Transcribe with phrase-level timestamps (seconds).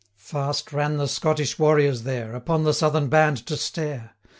[0.17, 4.15] Fast ran the Scottish warriors there, Upon the Southern band to stare.